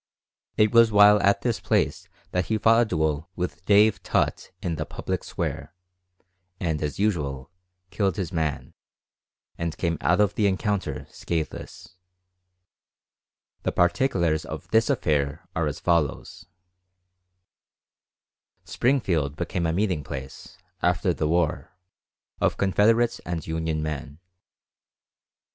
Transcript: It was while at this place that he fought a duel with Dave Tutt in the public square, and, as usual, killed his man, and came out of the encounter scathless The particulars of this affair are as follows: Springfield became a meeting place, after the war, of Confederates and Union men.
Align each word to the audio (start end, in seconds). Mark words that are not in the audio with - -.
It 0.57 0.71
was 0.73 0.91
while 0.91 1.21
at 1.21 1.43
this 1.43 1.59
place 1.59 2.09
that 2.31 2.45
he 2.47 2.57
fought 2.57 2.81
a 2.81 2.85
duel 2.85 3.29
with 3.35 3.63
Dave 3.65 4.01
Tutt 4.01 4.49
in 4.59 4.73
the 4.77 4.83
public 4.83 5.23
square, 5.23 5.75
and, 6.59 6.81
as 6.81 6.97
usual, 6.97 7.51
killed 7.91 8.15
his 8.15 8.33
man, 8.33 8.73
and 9.59 9.77
came 9.77 9.99
out 10.01 10.19
of 10.19 10.33
the 10.33 10.47
encounter 10.47 11.05
scathless 11.11 11.97
The 13.61 13.71
particulars 13.71 14.43
of 14.43 14.67
this 14.71 14.89
affair 14.89 15.47
are 15.55 15.67
as 15.67 15.79
follows: 15.79 16.47
Springfield 18.65 19.35
became 19.35 19.67
a 19.67 19.71
meeting 19.71 20.03
place, 20.03 20.57
after 20.81 21.13
the 21.13 21.27
war, 21.27 21.77
of 22.39 22.57
Confederates 22.57 23.19
and 23.19 23.45
Union 23.45 23.83
men. 23.83 24.17